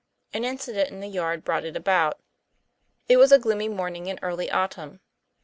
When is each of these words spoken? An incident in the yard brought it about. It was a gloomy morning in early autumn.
An 0.33 0.43
incident 0.43 0.89
in 0.89 0.99
the 0.99 1.07
yard 1.07 1.43
brought 1.43 1.63
it 1.63 1.77
about. 1.77 2.19
It 3.07 3.17
was 3.17 3.31
a 3.31 3.37
gloomy 3.37 3.69
morning 3.69 4.07
in 4.07 4.17
early 4.23 4.49
autumn. 4.49 4.99